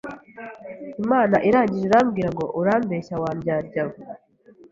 [1.03, 3.97] Imana irangije irambwira ngo urambeshya wa ndyarya we